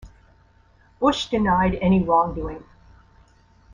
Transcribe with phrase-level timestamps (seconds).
[0.99, 2.63] Bush denied any wrongdoing.